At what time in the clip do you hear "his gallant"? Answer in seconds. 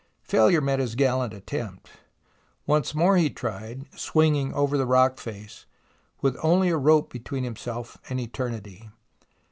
0.79-1.31